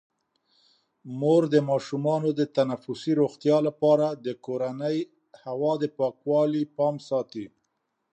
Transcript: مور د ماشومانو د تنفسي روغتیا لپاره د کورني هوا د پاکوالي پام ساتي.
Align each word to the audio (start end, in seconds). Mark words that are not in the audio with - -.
مور 1.19 1.43
د 1.53 1.55
ماشومانو 1.69 2.29
د 2.39 2.41
تنفسي 2.57 3.13
روغتیا 3.21 3.57
لپاره 3.67 4.07
د 4.25 4.27
کورني 4.45 4.97
هوا 5.43 5.73
د 5.81 5.83
پاکوالي 5.97 6.63
پام 6.77 6.95
ساتي. 7.09 7.45